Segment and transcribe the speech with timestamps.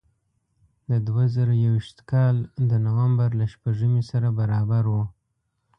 [0.89, 2.35] د دوه زره یو ویشت کال
[2.69, 4.95] د نوامبر له شپږمې سره برابر و.